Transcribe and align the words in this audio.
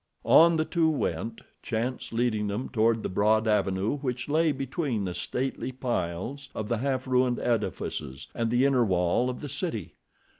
On 0.25 0.55
the 0.55 0.65
two 0.65 0.89
went, 0.89 1.41
chance 1.61 2.11
leading 2.11 2.47
them 2.47 2.69
toward 2.69 3.03
the 3.03 3.07
broad 3.07 3.47
avenue 3.47 3.97
which 3.99 4.27
lay 4.27 4.51
between 4.51 5.05
the 5.05 5.13
stately 5.13 5.71
piles 5.71 6.49
of 6.55 6.67
the 6.67 6.79
half 6.79 7.05
ruined 7.05 7.37
edifices 7.37 8.25
and 8.33 8.49
the 8.49 8.65
inner 8.65 8.83
wall 8.83 9.29
of 9.29 9.41
the 9.41 9.49
city. 9.49 9.93